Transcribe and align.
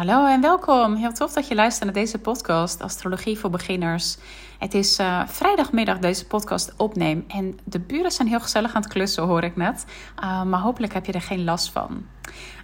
Hallo 0.00 0.26
en 0.26 0.40
welkom. 0.40 0.94
Heel 0.94 1.12
tof 1.12 1.32
dat 1.32 1.48
je 1.48 1.54
luistert 1.54 1.84
naar 1.84 2.02
deze 2.02 2.18
podcast 2.18 2.82
Astrologie 2.82 3.38
voor 3.38 3.50
Beginners. 3.50 4.16
Het 4.58 4.74
is 4.74 4.98
uh, 4.98 5.22
vrijdagmiddag 5.26 5.98
deze 5.98 6.26
podcast 6.26 6.74
opneem 6.76 7.24
en 7.28 7.58
de 7.64 7.80
buren 7.80 8.10
zijn 8.10 8.28
heel 8.28 8.40
gezellig 8.40 8.74
aan 8.74 8.82
het 8.82 8.92
klussen, 8.92 9.22
hoor 9.22 9.44
ik 9.44 9.56
net. 9.56 9.84
Uh, 10.22 10.42
maar 10.42 10.60
hopelijk 10.60 10.92
heb 10.92 11.06
je 11.06 11.12
er 11.12 11.20
geen 11.20 11.44
last 11.44 11.70
van. 11.70 12.06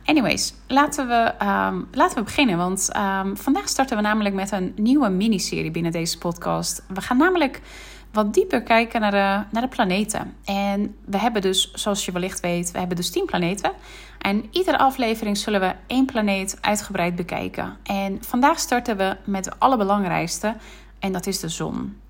Anyways, 0.05 0.55
laten 0.67 1.09
we, 1.09 1.35
um, 1.43 1.89
laten 1.93 2.17
we 2.19 2.23
beginnen. 2.23 2.57
Want 2.57 2.91
um, 2.97 3.37
vandaag 3.37 3.69
starten 3.69 3.97
we 3.97 4.03
namelijk 4.03 4.35
met 4.35 4.53
een 4.53 4.73
nieuwe 4.77 5.09
miniserie 5.09 5.71
binnen 5.71 5.93
deze 5.93 6.19
podcast. 6.19 6.85
We 6.89 7.01
gaan 7.01 7.17
namelijk 7.17 7.61
wat 8.17 8.35
dieper 8.35 8.63
kijken 8.63 9.01
naar 9.01 9.11
de, 9.11 9.47
naar 9.51 9.63
de 9.63 9.69
planeten. 9.69 10.37
En 10.45 10.97
we 11.05 11.19
hebben 11.19 11.43
dus, 11.43 11.73
zoals 11.75 12.05
je 12.05 12.13
wellicht 12.13 12.41
weet, 12.41 12.71
we 12.71 12.79
hebben 12.79 12.97
dus 12.97 13.11
10 13.11 13.25
planeten. 13.25 13.73
En 14.19 14.45
iedere 14.51 14.79
aflevering 14.79 15.39
zullen 15.39 15.61
we 15.61 15.75
één 15.87 16.07
planeet 16.07 16.59
uitgebreid 16.61 17.17
bekijken. 17.17 17.77
En 17.83 18.25
vandaag 18.25 18.59
starten 18.59 18.97
we 18.97 19.17
met 19.25 19.45
de 19.45 19.53
allerbelangrijkste, 19.59 20.55
en 20.99 21.13
dat 21.13 21.27
is 21.27 21.41
de 21.41 21.49
zon. 21.49 22.01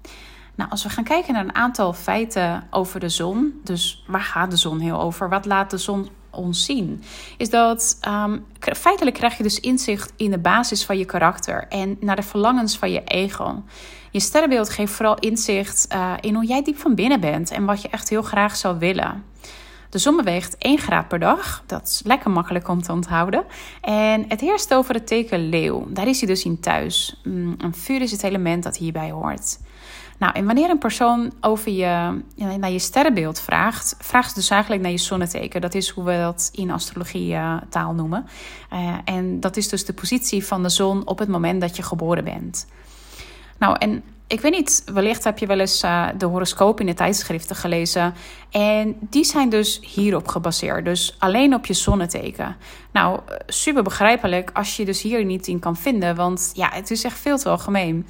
Nou, 0.55 0.71
als 0.71 0.83
we 0.83 0.89
gaan 0.89 1.05
kijken 1.05 1.35
naar 1.35 1.45
een 1.45 1.55
aantal 1.55 1.93
feiten 1.93 2.67
over 2.71 3.01
de 3.01 3.09
zon, 3.09 3.61
dus 3.65 4.05
waar 4.07 4.21
gaat 4.21 4.51
de 4.51 4.57
zon 4.57 4.81
heel 4.81 5.01
over? 5.01 5.29
Wat 5.29 5.47
laat 5.47 5.71
de 5.71 5.79
zon 5.79 6.09
ons 6.37 6.65
zien? 6.65 7.03
Is 7.37 7.51
dat 7.51 7.99
um, 8.09 8.47
feitelijk 8.61 9.17
krijg 9.17 9.37
je 9.37 9.43
dus 9.43 9.61
inzicht 9.61 10.13
in 10.17 10.31
de 10.31 10.39
basis 10.39 10.85
van 10.85 10.99
je 10.99 11.05
karakter 11.05 11.67
en 11.69 11.97
naar 12.01 12.17
de 12.17 12.23
verlangens 12.23 12.79
van 12.79 12.91
je 12.91 13.03
ego. 13.05 13.63
Je 14.11 14.21
sterrenbeeld 14.21 14.71
geeft 14.71 14.93
vooral 14.93 15.19
inzicht 15.19 15.87
uh, 15.93 16.13
in 16.21 16.35
hoe 16.35 16.47
jij 16.47 16.63
diep 16.63 16.79
van 16.79 16.95
binnen 16.95 17.21
bent 17.21 17.51
en 17.51 17.65
wat 17.65 17.83
je 17.83 17.89
echt 17.89 18.09
heel 18.09 18.23
graag 18.23 18.57
zou 18.57 18.79
willen. 18.79 19.25
De 19.91 19.99
zon 19.99 20.17
beweegt 20.17 20.59
1 20.59 20.79
graad 20.79 21.09
per 21.09 21.19
dag. 21.19 21.63
Dat 21.67 21.83
is 21.87 22.01
lekker 22.05 22.31
makkelijk 22.31 22.69
om 22.69 22.83
te 22.83 22.93
onthouden. 22.93 23.45
En 23.81 24.25
het 24.29 24.41
heerst 24.41 24.75
over 24.75 24.95
het 24.95 25.07
teken 25.07 25.49
leeuw. 25.49 25.87
Daar 25.89 26.09
is 26.09 26.19
hij 26.19 26.29
dus 26.29 26.45
in 26.45 26.61
thuis. 26.61 27.21
Mm, 27.25 27.55
een 27.59 27.75
vuur 27.75 28.01
is 28.01 28.11
het 28.11 28.23
element 28.23 28.63
dat 28.63 28.77
hierbij 28.77 29.11
hoort. 29.11 29.59
Nou, 30.19 30.33
en 30.35 30.47
wanneer 30.47 30.71
een 30.71 30.79
persoon 30.79 31.33
over 31.41 31.73
je, 31.73 32.21
naar 32.37 32.71
je 32.71 32.79
sterrenbeeld 32.79 33.41
vraagt, 33.41 33.97
vraagt 33.99 34.29
ze 34.29 34.35
dus 34.35 34.51
eigenlijk 34.51 34.83
naar 34.83 34.91
je 34.91 34.99
zonneteken. 34.99 35.61
Dat 35.61 35.75
is 35.75 35.89
hoe 35.89 36.05
we 36.05 36.17
dat 36.17 36.51
in 36.53 36.71
astrologie 36.71 37.33
uh, 37.33 37.57
taal 37.71 37.93
noemen. 37.93 38.27
Uh, 38.73 38.95
en 39.05 39.41
dat 39.41 39.57
is 39.57 39.69
dus 39.69 39.85
de 39.85 39.93
positie 39.93 40.47
van 40.47 40.63
de 40.63 40.69
zon 40.69 41.07
op 41.07 41.19
het 41.19 41.29
moment 41.29 41.61
dat 41.61 41.77
je 41.77 41.83
geboren 41.83 42.25
bent. 42.25 42.67
Nou, 43.59 43.77
en 43.79 44.03
ik 44.29 44.41
weet 44.41 44.53
niet, 44.53 44.83
wellicht 44.93 45.25
heb 45.25 45.39
je 45.39 45.47
wel 45.47 45.59
eens 45.59 45.85
uh, 45.85 46.07
de 46.19 46.27
horoscoop 46.27 46.81
in 46.81 46.87
de 46.87 46.95
tijdschriften 46.95 47.57
gelezen. 47.57 48.15
En 48.51 48.97
die 49.01 49.25
zijn 49.25 49.49
dus 49.49 49.81
hierop 49.95 50.29
gebaseerd. 50.29 50.85
Dus 50.85 51.17
alleen 51.19 51.55
op 51.55 51.67
je 51.67 51.75
zonneteken. 51.75 52.57
Nou, 52.93 53.21
super 53.47 53.83
begrijpelijk 53.83 54.51
als 54.53 54.77
je 54.77 54.85
dus 54.85 55.03
hier 55.03 55.25
niet 55.25 55.47
in 55.47 55.59
kan 55.59 55.77
vinden. 55.77 56.17
Want 56.17 56.51
ja, 56.55 56.71
het 56.73 56.91
is 56.91 57.05
echt 57.05 57.19
veel 57.19 57.39
te 57.39 57.49
algemeen. 57.49 58.07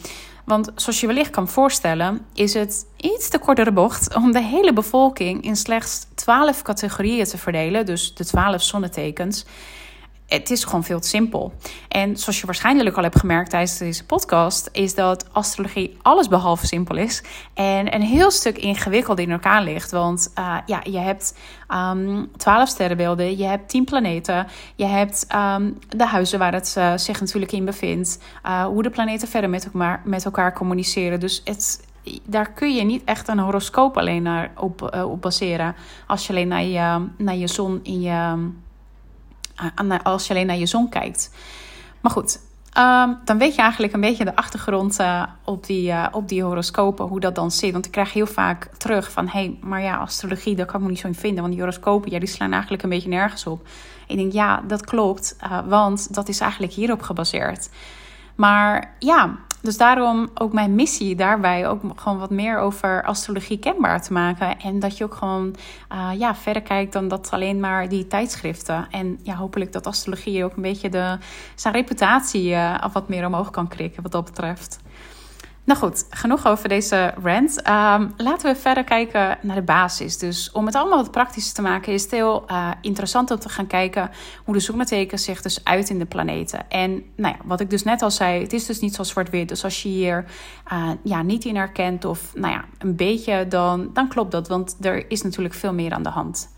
Want 0.47 0.71
zoals 0.75 1.01
je 1.01 1.07
wellicht 1.07 1.31
kan 1.31 1.49
voorstellen, 1.49 2.27
is 2.35 2.55
het 2.55 2.87
iets 2.97 3.29
te 3.29 3.39
kortere 3.39 3.73
bocht 3.73 4.15
om 4.15 4.33
de 4.33 4.43
hele 4.43 4.73
bevolking 4.73 5.45
in 5.45 5.57
slechts 5.57 6.07
12 6.15 6.63
categorieën 6.63 7.25
te 7.25 7.39
verdelen. 7.39 7.87
Dus 7.87 8.15
de 8.15 8.25
12 8.25 8.63
zonnetekens 8.63 9.45
het 10.27 10.51
is 10.51 10.65
gewoon 10.65 10.85
veel 10.85 11.01
te 11.01 11.09
simpel. 11.09 11.53
En 11.89 12.17
zoals 12.17 12.41
je 12.41 12.47
waarschijnlijk 12.47 12.97
al 12.97 13.03
hebt 13.03 13.19
gemerkt 13.19 13.51
tijdens 13.51 13.79
deze 13.79 14.05
podcast, 14.05 14.69
is 14.73 14.95
dat 14.95 15.33
astrologie 15.33 15.97
alles 16.03 16.29
behalve 16.29 16.67
simpel 16.67 16.97
is. 16.97 17.23
En 17.55 17.95
een 17.95 18.03
heel 18.03 18.31
stuk 18.31 18.59
ingewikkeld 18.59 19.19
in 19.19 19.31
elkaar 19.31 19.63
ligt. 19.63 19.91
Want 19.91 20.33
uh, 20.39 20.57
ja, 20.67 20.81
je 20.83 20.99
hebt 20.99 21.35
um, 21.69 22.31
12 22.37 22.69
sterrenbeelden, 22.69 23.37
je 23.37 23.45
hebt 23.45 23.69
10 23.69 23.85
planeten, 23.85 24.47
je 24.75 24.85
hebt 24.85 25.27
um, 25.35 25.79
de 25.89 26.07
huizen 26.07 26.39
waar 26.39 26.53
het 26.53 26.75
uh, 26.79 26.97
zich 26.97 27.21
natuurlijk 27.21 27.53
in 27.53 27.65
bevindt, 27.65 28.19
uh, 28.47 28.65
hoe 28.65 28.83
de 28.83 28.91
planeten 28.91 29.29
verder 29.29 29.51
met 30.05 30.25
elkaar, 30.25 30.53
communiceren. 30.53 31.21
Dus 31.21 31.43
het, 31.45 31.87
daar 32.25 32.53
kun 32.53 32.75
je 32.75 32.85
niet 32.85 33.05
echt 33.05 33.29
een 33.29 33.39
horoscoop 33.39 33.97
alleen 33.97 34.23
naar 34.23 34.51
op, 34.57 35.03
op 35.05 35.23
baseren. 35.23 35.75
Als 36.07 36.27
je 36.27 36.33
alleen 36.33 36.49
naar 36.49 36.63
je, 36.63 37.07
naar 37.17 37.37
je 37.37 37.47
zon 37.47 37.81
in 37.83 38.01
je 38.01 38.49
als 40.03 40.27
je 40.27 40.35
alleen 40.35 40.47
naar 40.47 40.57
je 40.57 40.67
zon 40.67 40.89
kijkt. 40.89 41.31
Maar 42.01 42.13
goed, 42.13 42.41
um, 42.79 43.19
dan 43.25 43.39
weet 43.39 43.55
je 43.55 43.61
eigenlijk 43.61 43.93
een 43.93 44.01
beetje 44.01 44.25
de 44.25 44.37
achtergrond 44.37 45.01
uh, 45.01 45.23
op, 45.45 45.67
die, 45.67 45.89
uh, 45.89 46.07
op 46.11 46.29
die 46.29 46.43
horoscopen, 46.43 47.07
hoe 47.07 47.21
dat 47.21 47.35
dan 47.35 47.51
zit. 47.51 47.73
Want 47.73 47.87
ik 47.87 47.93
krijg 47.93 48.13
heel 48.13 48.27
vaak 48.27 48.71
terug 48.77 49.13
van, 49.13 49.25
hé, 49.29 49.39
hey, 49.39 49.59
maar 49.61 49.83
ja, 49.83 49.97
astrologie, 49.97 50.57
daar 50.57 50.67
kan 50.67 50.77
ik 50.77 50.83
me 50.83 50.91
niet 50.91 51.01
zo 51.01 51.07
in 51.07 51.15
vinden. 51.15 51.41
Want 51.41 51.53
die 51.53 51.63
horoscopen, 51.63 52.11
ja, 52.11 52.19
die 52.19 52.29
slaan 52.29 52.53
eigenlijk 52.53 52.83
een 52.83 52.89
beetje 52.89 53.09
nergens 53.09 53.47
op. 53.47 53.67
Ik 54.07 54.17
denk, 54.17 54.33
ja, 54.33 54.63
dat 54.67 54.85
klopt, 54.85 55.37
want 55.67 56.15
dat 56.15 56.29
is 56.29 56.41
eigenlijk 56.41 56.73
hierop 56.73 57.03
gebaseerd. 57.03 57.69
Maar 58.35 58.95
ja, 58.99 59.39
dus 59.67 59.77
daarom 59.77 60.29
ook 60.35 60.53
mijn 60.53 60.75
missie 60.75 61.17
daarbij 61.17 61.69
ook 61.69 61.81
gewoon 61.97 62.19
wat 62.19 62.31
meer 62.31 62.59
over 62.59 63.05
astrologie 63.05 63.59
kenbaar 63.59 64.03
te 64.03 64.13
maken. 64.13 64.59
En 64.59 64.79
dat 64.79 64.97
je 64.97 65.05
ook 65.05 65.15
gewoon 65.15 65.55
uh, 65.93 66.11
ja, 66.19 66.35
verder 66.35 66.63
kijkt 66.63 66.93
dan 66.93 67.09
dat 67.09 67.31
alleen 67.31 67.61
maar 67.61 67.89
die 67.89 68.07
tijdschriften. 68.07 68.87
En 68.91 69.19
ja, 69.23 69.35
hopelijk 69.35 69.73
dat 69.73 69.87
astrologie 69.87 70.45
ook 70.45 70.57
een 70.57 70.63
beetje 70.63 70.89
de, 70.89 71.19
zijn 71.55 71.75
reputatie 71.75 72.51
uh, 72.51 72.85
wat 72.93 73.09
meer 73.09 73.27
omhoog 73.27 73.51
kan 73.51 73.69
krikken 73.69 74.03
wat 74.03 74.13
dat 74.13 74.25
betreft. 74.25 74.79
Nou 75.67 75.79
goed, 75.79 76.07
genoeg 76.11 76.47
over 76.47 76.69
deze 76.69 77.15
rant. 77.23 77.59
Um, 77.59 78.15
laten 78.17 78.53
we 78.53 78.61
verder 78.61 78.85
kijken 78.85 79.39
naar 79.43 79.57
de 79.57 79.63
basis. 79.63 80.19
Dus 80.19 80.51
om 80.53 80.67
het 80.67 80.75
allemaal 80.75 80.99
wat 80.99 81.11
praktischer 81.11 81.55
te 81.55 81.63
maken, 81.63 81.93
is 81.93 82.03
het 82.03 82.11
heel 82.11 82.45
uh, 82.51 82.71
interessant 82.81 83.31
om 83.31 83.39
te 83.39 83.49
gaan 83.49 83.67
kijken 83.67 84.11
hoe 84.45 84.55
de 84.55 84.61
zonneteken 84.61 85.19
zich 85.19 85.43
dus 85.43 85.65
uit 85.65 85.91
in 85.91 85.99
de 85.99 86.05
planeten. 86.05 86.71
En 86.71 86.91
nou 87.17 87.35
ja, 87.39 87.45
wat 87.45 87.61
ik 87.61 87.71
dus 87.71 87.83
net 87.83 88.03
al 88.03 88.11
zei, 88.11 88.43
het 88.43 88.53
is 88.53 88.67
dus 88.67 88.81
niet 88.81 88.95
zo 88.95 89.03
zwart-wit. 89.03 89.49
Dus 89.49 89.65
als 89.65 89.83
je 89.83 89.89
hier 89.89 90.25
uh, 90.73 90.91
ja, 91.03 91.23
niet 91.23 91.45
in 91.45 91.57
herkent 91.57 92.05
of 92.05 92.35
nou 92.35 92.53
ja, 92.53 92.65
een 92.79 92.97
beetje, 92.97 93.49
dan, 93.49 93.91
dan 93.93 94.09
klopt 94.09 94.33
dat. 94.33 94.49
Want 94.49 94.77
er 94.81 95.11
is 95.11 95.23
natuurlijk 95.23 95.55
veel 95.55 95.73
meer 95.73 95.93
aan 95.93 96.03
de 96.03 96.09
hand. 96.09 96.55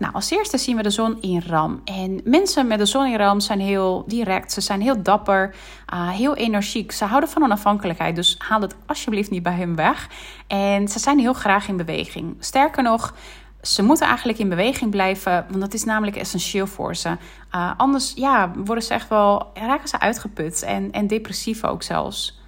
Nou, 0.00 0.12
als 0.12 0.30
eerste 0.30 0.58
zien 0.58 0.76
we 0.76 0.82
de 0.82 0.90
zon 0.90 1.20
in 1.20 1.42
ram. 1.46 1.80
En 1.84 2.20
mensen 2.24 2.66
met 2.66 2.78
de 2.78 2.86
zon 2.86 3.06
in 3.06 3.16
ram 3.16 3.40
zijn 3.40 3.60
heel 3.60 4.04
direct, 4.06 4.52
ze 4.52 4.60
zijn 4.60 4.80
heel 4.80 5.02
dapper, 5.02 5.54
uh, 5.94 6.08
heel 6.08 6.36
energiek. 6.36 6.92
Ze 6.92 7.04
houden 7.04 7.28
van 7.28 7.42
onafhankelijkheid, 7.42 8.16
dus 8.16 8.34
haal 8.38 8.60
het 8.60 8.76
alsjeblieft 8.86 9.30
niet 9.30 9.42
bij 9.42 9.52
hen 9.52 9.74
weg. 9.74 10.08
En 10.46 10.88
ze 10.88 10.98
zijn 10.98 11.18
heel 11.18 11.32
graag 11.32 11.68
in 11.68 11.76
beweging. 11.76 12.36
Sterker 12.38 12.82
nog, 12.82 13.14
ze 13.62 13.82
moeten 13.82 14.06
eigenlijk 14.06 14.38
in 14.38 14.48
beweging 14.48 14.90
blijven, 14.90 15.46
want 15.48 15.60
dat 15.60 15.74
is 15.74 15.84
namelijk 15.84 16.16
essentieel 16.16 16.66
voor 16.66 16.96
ze. 16.96 17.16
Uh, 17.54 17.72
anders 17.76 18.12
ja, 18.16 18.50
worden 18.64 18.84
ze 18.84 18.94
echt 18.94 19.08
wel, 19.08 19.50
raken 19.54 19.88
ze 19.88 20.00
uitgeput 20.00 20.62
en, 20.62 20.92
en 20.92 21.06
depressief 21.06 21.64
ook 21.64 21.82
zelfs. 21.82 22.39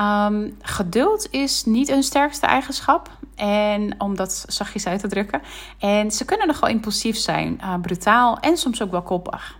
Um, 0.00 0.56
geduld 0.62 1.28
is 1.30 1.64
niet 1.64 1.90
hun 1.90 2.02
sterkste 2.02 2.46
eigenschap. 2.46 3.10
En 3.34 3.94
om 3.98 4.16
dat 4.16 4.44
zachtjes 4.48 4.86
uit 4.86 5.00
te 5.00 5.08
drukken. 5.08 5.42
En 5.78 6.10
ze 6.10 6.24
kunnen 6.24 6.46
nogal 6.46 6.68
impulsief 6.68 7.16
zijn, 7.16 7.60
uh, 7.62 7.74
brutaal 7.82 8.38
en 8.38 8.56
soms 8.56 8.82
ook 8.82 8.90
wel 8.90 9.02
koppig. 9.02 9.58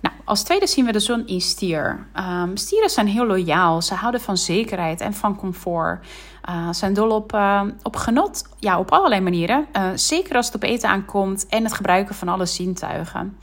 Nou, 0.00 0.14
als 0.24 0.42
tweede 0.42 0.66
zien 0.66 0.84
we 0.84 0.92
de 0.92 1.00
zon 1.00 1.26
in 1.26 1.40
stier. 1.40 2.06
Um, 2.16 2.56
stieren 2.56 2.90
zijn 2.90 3.06
heel 3.06 3.26
loyaal. 3.26 3.82
Ze 3.82 3.94
houden 3.94 4.20
van 4.20 4.36
zekerheid 4.36 5.00
en 5.00 5.14
van 5.14 5.36
comfort. 5.36 6.06
Uh, 6.48 6.68
zijn 6.70 6.94
dol 6.94 7.10
op, 7.10 7.34
uh, 7.34 7.62
op 7.82 7.96
genot, 7.96 8.44
ja, 8.58 8.78
op 8.78 8.90
allerlei 8.90 9.20
manieren. 9.20 9.66
Zeker 9.94 10.36
als 10.36 10.46
het 10.46 10.54
op 10.54 10.62
eten 10.62 10.88
aankomt 10.88 11.46
en 11.46 11.64
het 11.64 11.72
gebruiken 11.72 12.14
van 12.14 12.28
alle 12.28 12.46
zintuigen. 12.46 13.38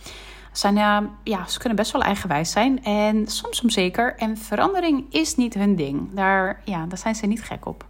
Zijn, 0.51 1.09
ja, 1.23 1.47
ze 1.47 1.59
kunnen 1.59 1.77
best 1.77 1.91
wel 1.91 2.01
eigenwijs 2.01 2.51
zijn 2.51 2.83
en 2.83 3.27
soms 3.27 3.61
onzeker. 3.61 4.15
En 4.15 4.37
verandering 4.37 5.05
is 5.09 5.35
niet 5.35 5.53
hun 5.53 5.75
ding. 5.75 6.09
Daar, 6.13 6.61
ja, 6.65 6.85
daar 6.85 6.97
zijn 6.97 7.15
ze 7.15 7.25
niet 7.25 7.43
gek 7.43 7.65
op. 7.65 7.85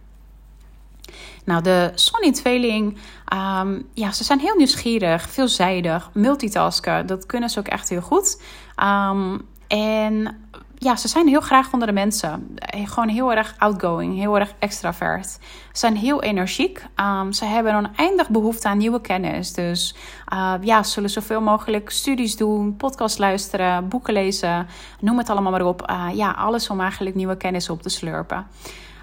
Nou, 1.44 1.62
de 1.62 1.92
Sonny 1.94 2.32
tweeling, 2.32 2.98
um, 3.34 3.88
ja, 3.94 4.12
ze 4.12 4.24
zijn 4.24 4.38
heel 4.38 4.56
nieuwsgierig, 4.56 5.28
veelzijdig, 5.28 6.10
multitasken. 6.14 7.06
Dat 7.06 7.26
kunnen 7.26 7.50
ze 7.50 7.58
ook 7.58 7.68
echt 7.68 7.88
heel 7.88 8.00
goed. 8.00 8.42
Um, 8.82 9.48
en 9.66 10.44
ja, 10.82 10.96
ze 10.96 11.08
zijn 11.08 11.28
heel 11.28 11.40
graag 11.40 11.72
onder 11.72 11.88
de 11.88 11.94
mensen. 11.94 12.56
Gewoon 12.84 13.08
heel 13.08 13.32
erg 13.32 13.54
outgoing, 13.58 14.16
heel 14.16 14.38
erg 14.38 14.54
extravert. 14.58 15.26
Ze 15.26 15.38
zijn 15.72 15.96
heel 15.96 16.22
energiek. 16.22 16.84
Um, 16.96 17.32
ze 17.32 17.44
hebben 17.44 17.74
oneindig 17.74 18.28
behoefte 18.28 18.68
aan 18.68 18.78
nieuwe 18.78 19.00
kennis. 19.00 19.52
Dus 19.52 19.94
uh, 20.32 20.54
ja, 20.60 20.82
zullen 20.82 21.10
zoveel 21.10 21.40
mogelijk 21.40 21.90
studies 21.90 22.36
doen, 22.36 22.76
podcast 22.76 23.18
luisteren, 23.18 23.88
boeken 23.88 24.12
lezen. 24.12 24.66
Noem 25.00 25.18
het 25.18 25.30
allemaal 25.30 25.52
maar 25.52 25.66
op. 25.66 25.90
Uh, 25.90 26.08
ja, 26.14 26.30
alles 26.30 26.70
om 26.70 26.80
eigenlijk 26.80 27.14
nieuwe 27.16 27.36
kennis 27.36 27.70
op 27.70 27.82
te 27.82 27.88
slurpen. 27.88 28.46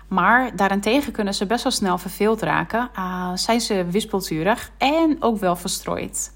Maar 0.08 0.56
daarentegen 0.56 1.12
kunnen 1.12 1.34
ze 1.34 1.46
best 1.46 1.64
wel 1.64 1.72
snel 1.72 1.98
verveeld 1.98 2.42
raken. 2.42 2.90
Zijn 3.34 3.62
ze 3.62 3.86
wispelturig 3.90 4.72
en 4.78 5.18
ook 5.20 5.40
wel 5.40 5.56
verstrooid. 5.56 6.32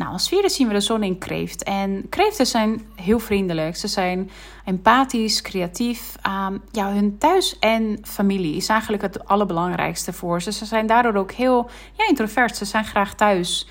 Nou, 0.00 0.12
als 0.12 0.28
vierde 0.28 0.48
zien 0.48 0.68
we 0.68 0.72
de 0.72 0.80
zon 0.80 1.02
in 1.02 1.18
kreeft. 1.18 1.62
En 1.62 2.08
kreeften 2.08 2.46
zijn 2.46 2.86
heel 2.94 3.18
vriendelijk. 3.18 3.76
Ze 3.76 3.88
zijn 3.88 4.30
empathisch, 4.64 5.42
creatief. 5.42 6.14
Um, 6.26 6.62
ja, 6.70 6.92
hun 6.92 7.18
thuis 7.18 7.58
en 7.58 7.98
familie 8.02 8.56
is 8.56 8.68
eigenlijk 8.68 9.02
het 9.02 9.26
allerbelangrijkste 9.26 10.12
voor 10.12 10.42
ze. 10.42 10.52
Ze 10.52 10.64
zijn 10.64 10.86
daardoor 10.86 11.14
ook 11.14 11.32
heel 11.32 11.70
ja, 11.92 12.08
introvert. 12.08 12.56
Ze 12.56 12.64
zijn 12.64 12.84
graag 12.84 13.14
thuis. 13.14 13.68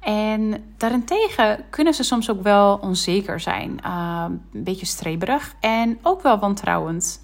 En 0.00 0.72
daarentegen 0.76 1.64
kunnen 1.70 1.94
ze 1.94 2.02
soms 2.02 2.30
ook 2.30 2.42
wel 2.42 2.78
onzeker 2.82 3.40
zijn, 3.40 3.78
uh, 3.84 4.24
een 4.52 4.64
beetje 4.64 4.86
streberig 4.86 5.54
en 5.60 5.98
ook 6.02 6.22
wel 6.22 6.38
wantrouwend. 6.38 7.22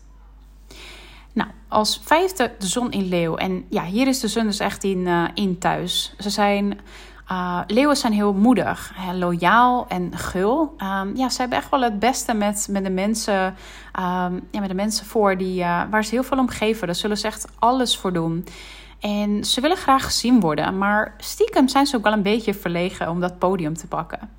Nou, 1.33 1.51
als 1.69 2.01
vijfde 2.05 2.53
de 2.59 2.67
zon 2.67 2.91
in 2.91 3.09
leeuw. 3.09 3.37
En 3.37 3.65
ja, 3.69 3.85
hier 3.85 4.07
is 4.07 4.21
de 4.21 4.29
zon 4.29 4.45
dus 4.45 4.59
echt 4.59 4.85
in, 4.85 4.99
uh, 4.99 5.29
in 5.35 5.59
thuis. 5.59 6.15
Ze 6.19 6.31
zijn 6.31 6.81
uh, 7.31 7.61
leeuwen 7.67 7.97
zijn 7.97 8.13
heel 8.13 8.33
moedig, 8.33 8.93
loyaal 9.15 9.87
en 9.89 10.17
gul. 10.17 10.75
Um, 10.79 11.17
ja, 11.17 11.29
ze 11.29 11.41
hebben 11.41 11.59
echt 11.59 11.71
wel 11.71 11.83
het 11.83 11.99
beste 11.99 12.35
met, 12.35 12.67
met, 12.71 12.85
de, 12.85 12.91
mensen, 12.91 13.45
um, 13.99 14.49
ja, 14.51 14.61
met 14.61 14.69
de 14.69 14.75
mensen 14.75 15.07
voor 15.07 15.37
die, 15.37 15.61
uh, 15.61 15.83
waar 15.91 16.05
ze 16.05 16.11
heel 16.11 16.25
veel 16.25 16.39
om 16.39 16.49
geven. 16.49 16.87
Daar 16.87 16.97
zullen 16.97 17.19
ze 17.19 17.27
echt 17.27 17.47
alles 17.59 17.97
voor 17.97 18.13
doen. 18.13 18.45
En 19.01 19.45
ze 19.45 19.61
willen 19.61 19.77
graag 19.77 20.05
gezien 20.05 20.41
worden, 20.41 20.79
maar 20.79 21.15
stiekem 21.19 21.69
zijn 21.69 21.87
ze 21.87 21.97
ook 21.97 22.03
wel 22.03 22.13
een 22.13 22.23
beetje 22.23 22.55
verlegen 22.55 23.11
om 23.11 23.21
dat 23.21 23.39
podium 23.39 23.75
te 23.75 23.87
pakken. 23.87 24.31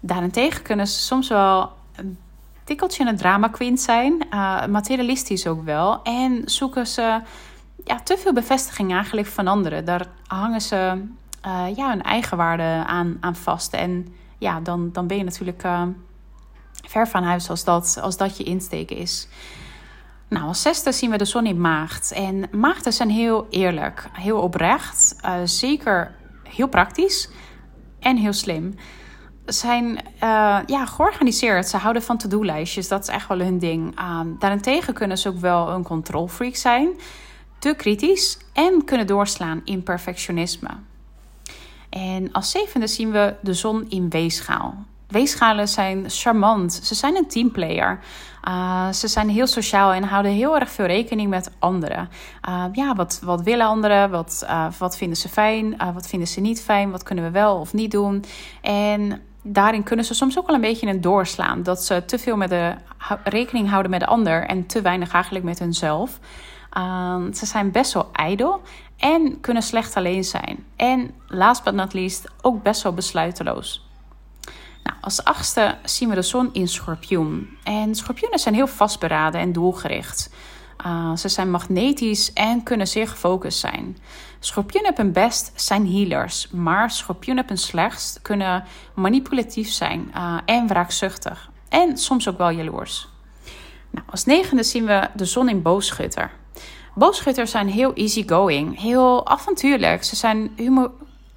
Daarentegen 0.00 0.62
kunnen 0.62 0.86
ze 0.86 0.98
soms 0.98 1.28
wel 1.28 1.72
een 1.96 2.18
tikkeltje 2.64 3.06
een 3.06 3.16
drama 3.16 3.48
queen 3.48 3.78
zijn, 3.78 4.26
uh, 4.30 4.66
materialistisch 4.66 5.46
ook 5.46 5.64
wel. 5.64 6.02
En 6.02 6.42
zoeken 6.44 6.86
ze 6.86 7.20
ja, 7.84 8.00
te 8.00 8.18
veel 8.18 8.32
bevestiging 8.32 8.92
eigenlijk 8.92 9.26
van 9.26 9.46
anderen. 9.46 9.84
Daar 9.84 10.06
hangen 10.26 10.60
ze 10.60 11.04
uh, 11.46 11.76
ja, 11.76 11.92
een 11.92 12.02
eigenwaarde 12.02 12.84
aan, 12.86 13.16
aan 13.20 13.36
vast. 13.36 13.72
En 13.72 14.14
ja, 14.38 14.60
dan, 14.60 14.92
dan 14.92 15.06
ben 15.06 15.16
je 15.16 15.24
natuurlijk 15.24 15.64
uh, 15.64 15.82
ver 16.88 17.08
van 17.08 17.22
huis 17.22 17.50
als 17.50 17.64
dat, 17.64 17.98
als 18.02 18.16
dat 18.16 18.36
je 18.36 18.44
insteken 18.44 18.96
is. 18.96 19.28
Nou, 20.28 20.46
als 20.46 20.62
zesde 20.62 20.92
zien 20.92 21.10
we 21.10 21.16
de 21.16 21.24
zon 21.24 21.46
in 21.46 21.60
maagd. 21.60 22.12
En 22.12 22.48
maagden 22.52 22.92
zijn 22.92 23.10
heel 23.10 23.46
eerlijk, 23.50 24.08
heel 24.12 24.40
oprecht, 24.40 25.16
uh, 25.24 25.34
zeker 25.44 26.14
heel 26.42 26.68
praktisch 26.68 27.30
en 28.00 28.16
heel 28.16 28.32
slim. 28.32 28.74
Zijn 29.44 29.98
ja, 30.66 30.86
georganiseerd. 30.86 31.68
Ze 31.68 31.76
houden 31.76 32.02
van 32.02 32.16
to-do-lijstjes. 32.16 32.88
Dat 32.88 33.02
is 33.02 33.08
echt 33.08 33.28
wel 33.28 33.38
hun 33.38 33.58
ding. 33.58 33.96
daarentegen 34.38 34.94
kunnen 34.94 35.18
ze 35.18 35.28
ook 35.28 35.38
wel 35.38 35.68
een 35.68 35.82
controlfreak 35.82 36.56
zijn. 36.56 36.88
Te 37.58 37.74
kritisch 37.76 38.38
en 38.52 38.84
kunnen 38.84 39.06
doorslaan 39.06 39.60
in 39.64 39.82
perfectionisme. 39.82 40.70
En 41.96 42.32
als 42.32 42.50
zevende 42.50 42.86
zien 42.86 43.10
we 43.10 43.34
de 43.40 43.54
zon 43.54 43.86
in 43.88 44.08
weegschaal. 44.08 44.74
Weegschalen 45.08 45.68
zijn 45.68 46.10
charmant. 46.10 46.74
Ze 46.82 46.94
zijn 46.94 47.16
een 47.16 47.28
teamplayer. 47.28 47.98
Uh, 48.48 48.92
ze 48.92 49.08
zijn 49.08 49.28
heel 49.28 49.46
sociaal 49.46 49.92
en 49.92 50.02
houden 50.02 50.32
heel 50.32 50.58
erg 50.58 50.70
veel 50.70 50.86
rekening 50.86 51.30
met 51.30 51.50
anderen. 51.58 52.08
Uh, 52.48 52.64
ja, 52.72 52.94
wat, 52.94 53.20
wat 53.22 53.42
willen 53.42 53.66
anderen? 53.66 54.10
Wat, 54.10 54.44
uh, 54.44 54.66
wat 54.78 54.96
vinden 54.96 55.16
ze 55.16 55.28
fijn? 55.28 55.76
wat 55.94 56.06
vinden 56.06 56.28
ze 56.28 56.40
niet 56.40 56.62
fijn? 56.62 56.90
Wat 56.90 57.02
kunnen 57.02 57.24
we 57.24 57.30
wel 57.30 57.56
of 57.56 57.72
niet 57.72 57.90
doen? 57.90 58.24
En 58.60 59.20
daarin 59.42 59.82
kunnen 59.82 60.04
ze 60.04 60.14
soms 60.14 60.38
ook 60.38 60.46
wel 60.46 60.54
een 60.54 60.60
beetje 60.60 60.86
in 60.86 61.00
doorslaan. 61.00 61.62
Dat 61.62 61.84
ze 61.84 62.04
te 62.04 62.18
veel 62.18 62.36
met 62.36 62.48
de 62.48 62.74
rekening 63.24 63.68
houden 63.68 63.90
met 63.90 64.00
de 64.00 64.06
ander 64.06 64.46
en 64.46 64.66
te 64.66 64.82
weinig 64.82 65.12
eigenlijk 65.12 65.44
met 65.44 65.58
hunzelf. 65.58 66.18
Ze 67.32 67.46
zijn 67.46 67.70
best 67.70 67.92
wel 67.92 68.08
ijdel 68.12 68.62
en 68.96 69.40
kunnen 69.40 69.62
slecht 69.62 69.96
alleen 69.96 70.24
zijn. 70.24 70.64
En 70.76 71.14
last 71.26 71.64
but 71.64 71.74
not 71.74 71.92
least 71.92 72.28
ook 72.42 72.62
best 72.62 72.82
wel 72.82 72.92
besluiteloos. 72.92 73.86
Nou, 74.82 74.96
als 75.00 75.24
achtste 75.24 75.78
zien 75.84 76.08
we 76.08 76.14
de 76.14 76.22
zon 76.22 76.48
in 76.52 76.68
schorpioen. 76.68 77.58
En 77.62 77.94
schorpioenen 77.94 78.38
zijn 78.38 78.54
heel 78.54 78.66
vastberaden 78.66 79.40
en 79.40 79.52
doelgericht. 79.52 80.30
Uh, 80.86 81.16
ze 81.16 81.28
zijn 81.28 81.50
magnetisch 81.50 82.32
en 82.32 82.62
kunnen 82.62 82.86
zeer 82.86 83.08
gefocust 83.08 83.58
zijn. 83.58 83.96
Schorpioenen 84.38 84.90
op 84.90 84.96
hun 84.96 85.12
best 85.12 85.52
zijn 85.54 85.92
healers, 85.92 86.50
maar 86.50 86.90
schorpioenen 86.90 87.42
op 87.42 87.48
hun 87.48 87.58
slechtst 87.58 88.22
kunnen 88.22 88.64
manipulatief 88.94 89.68
zijn 89.68 90.10
uh, 90.16 90.38
en 90.44 90.66
wraakzuchtig. 90.66 91.50
En 91.68 91.98
soms 91.98 92.28
ook 92.28 92.38
wel 92.38 92.50
jaloers. 92.50 93.08
Nou, 93.90 94.06
als 94.10 94.24
negende 94.24 94.62
zien 94.62 94.86
we 94.86 95.08
de 95.14 95.24
zon 95.24 95.48
in 95.48 95.62
boogschutter. 95.62 96.30
Boogschutters 96.98 97.50
zijn 97.50 97.68
heel 97.68 97.94
easygoing, 97.94 98.80
heel 98.80 99.26
avontuurlijk. 99.26 100.04
Ze 100.04 100.16
zijn 100.16 100.52
humor, 100.56 100.90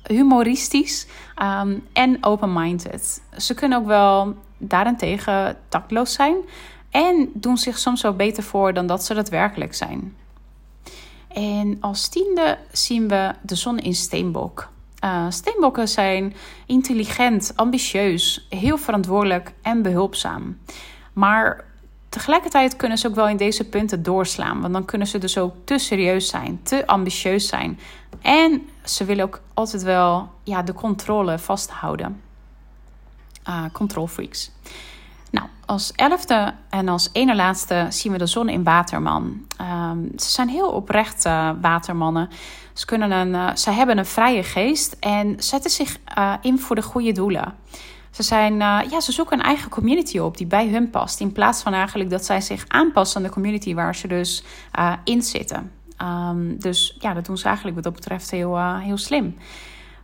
humoristisch 0.03 1.07
um, 1.41 1.87
en 1.93 2.17
open-minded. 2.21 3.21
Ze 3.37 3.53
kunnen 3.53 3.77
ook 3.77 3.85
wel 3.85 4.35
daarentegen 4.57 5.57
tactloos 5.69 6.13
zijn 6.13 6.35
en 6.89 7.29
doen 7.33 7.57
zich 7.57 7.77
soms 7.77 8.01
wel 8.01 8.13
beter 8.13 8.43
voor 8.43 8.73
dan 8.73 8.87
dat 8.87 9.03
ze 9.03 9.13
daadwerkelijk 9.13 9.73
zijn. 9.73 10.15
En 11.27 11.77
als 11.79 12.07
tiende 12.07 12.57
zien 12.71 13.07
we 13.07 13.33
de 13.41 13.55
zon 13.55 13.79
in 13.79 13.95
steenbok. 13.95 14.69
Uh, 15.03 15.25
steenbokken 15.29 15.87
zijn 15.87 16.33
intelligent, 16.65 17.53
ambitieus, 17.55 18.45
heel 18.49 18.77
verantwoordelijk 18.77 19.53
en 19.61 19.81
behulpzaam. 19.81 20.57
Maar 21.13 21.65
Tegelijkertijd 22.09 22.75
kunnen 22.75 22.97
ze 22.97 23.07
ook 23.07 23.15
wel 23.15 23.27
in 23.27 23.37
deze 23.37 23.69
punten 23.69 24.03
doorslaan. 24.03 24.61
Want 24.61 24.73
dan 24.73 24.85
kunnen 24.85 25.07
ze 25.07 25.17
dus 25.17 25.37
ook 25.37 25.55
te 25.63 25.77
serieus 25.77 26.27
zijn, 26.27 26.59
te 26.63 26.87
ambitieus 26.87 27.47
zijn. 27.47 27.79
En 28.21 28.67
ze 28.83 29.05
willen 29.05 29.25
ook 29.25 29.41
altijd 29.53 29.83
wel 29.83 30.29
ja, 30.43 30.61
de 30.61 30.73
controle 30.73 31.39
vasthouden. 31.39 32.21
Uh, 33.49 33.63
control 33.71 34.07
freaks. 34.07 34.51
Nou, 35.31 35.47
als 35.65 35.91
elfde 35.91 36.53
en 36.69 36.87
als 36.87 37.09
ene 37.11 37.35
laatste 37.35 37.85
zien 37.89 38.11
we 38.11 38.17
de 38.17 38.25
zon 38.25 38.49
in 38.49 38.63
Waterman. 38.63 39.45
Um, 39.61 40.11
ze 40.15 40.29
zijn 40.29 40.49
heel 40.49 40.69
oprechte 40.69 41.55
watermannen. 41.61 42.29
Ze, 42.73 42.85
kunnen 42.85 43.11
een, 43.11 43.33
uh, 43.33 43.55
ze 43.55 43.71
hebben 43.71 43.97
een 43.97 44.05
vrije 44.05 44.43
geest 44.43 44.95
en 44.99 45.35
zetten 45.37 45.71
zich 45.71 45.97
uh, 46.17 46.33
in 46.41 46.59
voor 46.59 46.75
de 46.75 46.81
goede 46.81 47.11
doelen. 47.11 47.55
Ze, 48.19 48.25
zijn, 48.25 48.53
uh, 48.53 48.79
ja, 48.89 48.99
ze 48.99 49.11
zoeken 49.11 49.39
een 49.39 49.45
eigen 49.45 49.69
community 49.69 50.17
op 50.17 50.37
die 50.37 50.47
bij 50.47 50.67
hun 50.67 50.89
past. 50.89 51.19
In 51.19 51.31
plaats 51.31 51.61
van 51.61 51.73
eigenlijk 51.73 52.09
dat 52.09 52.25
zij 52.25 52.41
zich 52.41 52.65
aanpassen 52.67 53.17
aan 53.17 53.23
de 53.27 53.33
community 53.33 53.73
waar 53.73 53.95
ze 53.95 54.07
dus 54.07 54.43
uh, 54.79 54.93
in 55.03 55.21
zitten. 55.21 55.71
Um, 56.01 56.59
dus 56.59 56.97
ja, 56.99 57.13
dat 57.13 57.25
doen 57.25 57.37
ze 57.37 57.45
eigenlijk 57.45 57.75
wat 57.75 57.83
dat 57.83 57.93
betreft 57.93 58.31
heel, 58.31 58.57
uh, 58.57 58.79
heel 58.79 58.97
slim. 58.97 59.37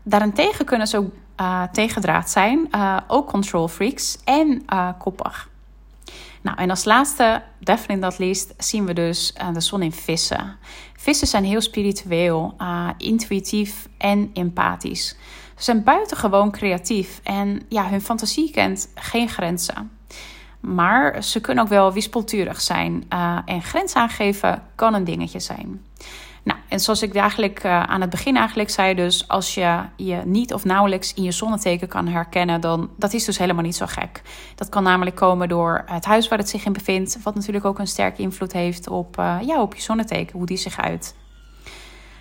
Daarentegen 0.03 0.65
kunnen 0.65 0.87
ze 0.87 0.97
ook 0.97 1.11
tegendraad 1.71 2.29
zijn. 2.29 2.69
ook 3.07 3.27
control 3.27 3.67
freaks 3.67 4.17
en 4.23 4.65
koppig. 4.97 5.49
Nou, 6.41 6.57
en 6.57 6.69
als 6.69 6.85
laatste, 6.85 7.41
definitely 7.59 7.95
not 7.95 8.17
least, 8.17 8.53
zien 8.57 8.85
we 8.85 8.93
dus 8.93 9.33
de 9.53 9.61
zon 9.61 9.81
in 9.81 9.91
vissen. 9.91 10.57
Vissen 11.05 11.27
zijn 11.27 11.43
heel 11.43 11.61
spiritueel, 11.61 12.55
intuïtief 12.97 13.87
en 13.97 14.29
empathisch. 14.33 15.07
Ze 15.55 15.63
zijn 15.63 15.83
buitengewoon 15.83 16.51
creatief 16.51 17.19
en 17.23 17.61
ja, 17.69 17.89
hun 17.89 18.01
fantasie 18.01 18.51
kent 18.51 18.89
geen 18.95 19.29
grenzen. 19.29 19.91
Maar 20.59 21.23
ze 21.23 21.41
kunnen 21.41 21.63
ook 21.63 21.69
wel 21.69 21.93
wispelturig 21.93 22.61
zijn. 22.61 23.05
Uh, 23.13 23.37
en 23.45 23.61
grens 23.61 23.93
aangeven 23.93 24.63
kan 24.75 24.93
een 24.93 25.03
dingetje 25.03 25.39
zijn. 25.39 25.85
Nou, 26.45 26.59
en 26.69 26.79
zoals 26.79 27.01
ik 27.01 27.15
eigenlijk 27.15 27.63
uh, 27.63 27.83
aan 27.83 28.01
het 28.01 28.09
begin 28.09 28.37
eigenlijk 28.37 28.69
zei, 28.69 28.95
dus 28.95 29.27
als 29.27 29.53
je 29.53 29.81
je 29.95 30.21
niet 30.25 30.53
of 30.53 30.65
nauwelijks 30.65 31.13
in 31.13 31.23
je 31.23 31.31
zonneteken 31.31 31.87
kan 31.87 32.07
herkennen, 32.07 32.61
dan 32.61 32.89
dat 32.97 33.13
is 33.13 33.25
dus 33.25 33.37
helemaal 33.37 33.63
niet 33.63 33.75
zo 33.75 33.85
gek. 33.85 34.21
Dat 34.55 34.69
kan 34.69 34.83
namelijk 34.83 35.15
komen 35.15 35.49
door 35.49 35.83
het 35.85 36.05
huis 36.05 36.27
waar 36.27 36.37
het 36.37 36.49
zich 36.49 36.65
in 36.65 36.73
bevindt, 36.73 37.23
wat 37.23 37.35
natuurlijk 37.35 37.65
ook 37.65 37.79
een 37.79 37.87
sterke 37.87 38.21
invloed 38.21 38.53
heeft 38.53 38.87
op, 38.87 39.19
uh, 39.19 39.37
ja, 39.41 39.61
op 39.61 39.75
je 39.75 39.81
zonneteken, 39.81 40.37
hoe 40.37 40.45
die 40.45 40.57
zich 40.57 40.81
uit. 40.81 41.15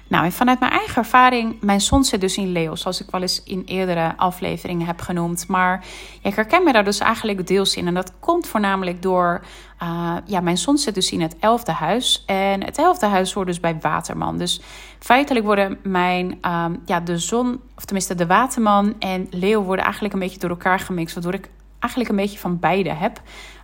Nou, 0.08 0.24
en 0.24 0.32
vanuit 0.32 0.60
mijn 0.60 0.72
eigen 0.72 0.96
ervaring, 0.96 1.60
mijn 1.60 1.80
zon 1.80 2.04
zit 2.04 2.20
dus 2.20 2.36
in 2.36 2.52
Leo, 2.52 2.74
zoals 2.74 3.00
ik 3.00 3.10
wel 3.10 3.20
eens 3.20 3.42
in 3.42 3.62
eerdere 3.66 4.16
afleveringen 4.16 4.86
heb 4.86 5.00
genoemd. 5.00 5.48
Maar 5.48 5.84
ik 6.22 6.34
herken 6.34 6.64
me 6.64 6.72
daar 6.72 6.84
dus 6.84 6.98
eigenlijk 6.98 7.46
deels 7.46 7.76
in. 7.76 7.86
En 7.86 7.94
dat 7.94 8.12
komt 8.20 8.46
voornamelijk 8.46 9.02
door, 9.02 9.44
uh, 9.82 10.16
ja, 10.24 10.40
mijn 10.40 10.58
zon 10.58 10.78
zit 10.78 10.94
dus 10.94 11.12
in 11.12 11.20
het 11.20 11.36
elfde 11.38 11.72
huis. 11.72 12.22
En 12.26 12.64
het 12.64 12.78
elfde 12.78 13.06
huis 13.06 13.32
hoort 13.32 13.46
dus 13.46 13.60
bij 13.60 13.78
Waterman. 13.80 14.38
Dus 14.38 14.60
feitelijk 14.98 15.44
worden 15.44 15.78
mijn, 15.82 16.38
um, 16.42 16.82
ja, 16.84 17.00
de 17.00 17.18
zon, 17.18 17.60
of 17.76 17.84
tenminste 17.84 18.14
de 18.14 18.26
Waterman 18.26 18.94
en 18.98 19.26
Leo 19.30 19.62
worden 19.62 19.84
eigenlijk 19.84 20.14
een 20.14 20.20
beetje 20.20 20.38
door 20.38 20.50
elkaar 20.50 20.80
gemixt. 20.80 21.14
Waardoor 21.14 21.34
ik 21.34 21.50
eigenlijk 21.78 22.12
een 22.12 22.18
beetje 22.24 22.38
van 22.38 22.58
beide 22.58 22.92
heb. 22.92 23.20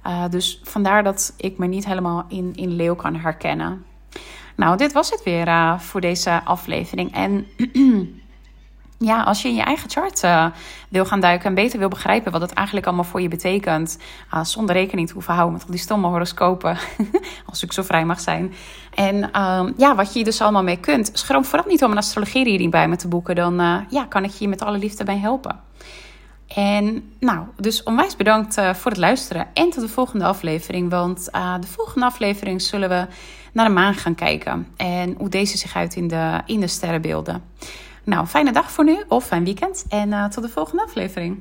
Uh, 0.06 0.24
dus 0.30 0.60
vandaar 0.62 1.02
dat 1.02 1.34
ik 1.36 1.58
me 1.58 1.66
niet 1.66 1.86
helemaal 1.86 2.24
in, 2.28 2.52
in 2.54 2.76
Leo 2.76 2.94
kan 2.94 3.16
herkennen. 3.16 3.84
Nou, 4.60 4.76
dit 4.76 4.92
was 4.92 5.10
het 5.10 5.22
weer 5.22 5.46
uh, 5.46 5.78
voor 5.78 6.00
deze 6.00 6.40
aflevering. 6.44 7.14
En 7.14 7.46
ja, 9.10 9.22
als 9.22 9.42
je 9.42 9.48
in 9.48 9.54
je 9.54 9.62
eigen 9.62 9.90
chart 9.90 10.22
uh, 10.22 10.46
wil 10.88 11.04
gaan 11.04 11.20
duiken 11.20 11.48
en 11.48 11.54
beter 11.54 11.78
wil 11.78 11.88
begrijpen 11.88 12.32
wat 12.32 12.40
het 12.40 12.52
eigenlijk 12.52 12.86
allemaal 12.86 13.04
voor 13.04 13.20
je 13.20 13.28
betekent, 13.28 13.98
uh, 14.34 14.44
zonder 14.44 14.74
rekening 14.74 15.06
te 15.06 15.12
hoeven 15.12 15.34
houden 15.34 15.56
met 15.56 15.64
al 15.64 15.70
die 15.70 15.80
stomme 15.80 16.06
horoscopen, 16.06 16.76
als 17.50 17.62
ik 17.62 17.72
zo 17.72 17.82
vrij 17.82 18.04
mag 18.04 18.20
zijn. 18.20 18.52
En 18.94 19.42
um, 19.42 19.74
ja, 19.76 19.94
wat 19.94 20.12
je 20.12 20.24
dus 20.24 20.40
allemaal 20.40 20.62
mee 20.62 20.80
kunt, 20.80 21.10
schroom 21.12 21.44
vooral 21.44 21.68
niet 21.68 21.84
om 21.84 21.90
een 21.90 21.96
astrologie-reading 21.96 22.70
bij 22.70 22.88
me 22.88 22.96
te 22.96 23.08
boeken. 23.08 23.34
Dan 23.34 23.86
ja, 23.88 24.04
kan 24.08 24.24
ik 24.24 24.30
je 24.30 24.48
met 24.48 24.62
alle 24.62 24.78
liefde 24.78 25.04
bij 25.04 25.18
helpen. 25.18 25.60
En 26.48 27.12
nou, 27.20 27.46
dus 27.56 27.82
onwijs 27.82 28.16
bedankt 28.16 28.54
voor 28.54 28.90
het 28.90 29.00
luisteren 29.00 29.46
en 29.54 29.70
tot 29.70 29.82
de 29.82 29.88
volgende 29.88 30.24
aflevering. 30.24 30.90
Want 30.90 31.24
de 31.60 31.66
volgende 31.66 32.06
aflevering 32.06 32.62
zullen 32.62 32.88
we 32.88 33.06
naar 33.52 33.66
de 33.66 33.72
maan 33.72 33.94
gaan 33.94 34.14
kijken. 34.14 34.66
En 34.76 35.14
hoe 35.18 35.28
deze 35.28 35.56
zich 35.58 35.76
uit 35.76 35.96
in 35.96 36.08
de, 36.08 36.40
in 36.46 36.60
de 36.60 36.66
sterrenbeelden. 36.66 37.42
Nou, 38.04 38.26
fijne 38.26 38.52
dag 38.52 38.70
voor 38.70 38.84
nu 38.84 39.02
of 39.08 39.26
fijn 39.26 39.44
weekend. 39.44 39.84
En 39.88 40.30
tot 40.30 40.42
de 40.42 40.48
volgende 40.48 40.82
aflevering. 40.82 41.38